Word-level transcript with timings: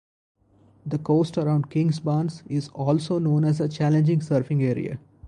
The 0.83 0.97
coast 0.97 1.37
around 1.37 1.69
Kingsbarns 1.69 2.41
is 2.47 2.69
also 2.69 3.19
known 3.19 3.43
as 3.45 3.59
a 3.59 3.69
challenging 3.69 4.21
surfing 4.21 4.63
area. 4.63 4.99